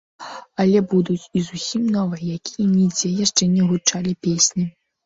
[0.63, 4.73] Але будуць і зусім новыя, якія нідзе яшчэ не гучалі песні.